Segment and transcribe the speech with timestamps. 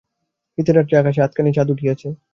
[0.53, 2.07] শীতের রাত্রি, আকাশে আধখানি চাঁদ উঠিয়াছে।